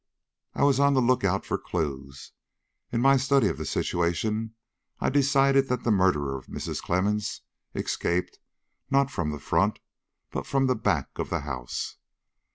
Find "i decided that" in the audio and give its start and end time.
4.99-5.83